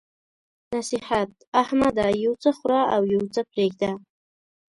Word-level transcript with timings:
نصيحت: 0.75 1.29
احمده! 1.61 2.07
یو 2.23 2.33
څه 2.43 2.49
خوره 2.57 2.81
او 2.95 3.01
يو 3.13 3.21
څه 3.33 3.41
پرېږده. 3.51 3.91